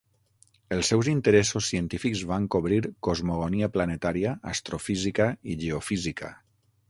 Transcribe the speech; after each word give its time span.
Els 0.75 0.87
seus 0.91 1.09
interessos 1.11 1.65
científics 1.73 2.23
van 2.31 2.47
cobrir 2.55 2.79
cosmogonia 3.09 3.69
planetària, 3.75 4.33
astrofísica 4.53 5.29
i 5.55 5.59
geofísica. 5.67 6.33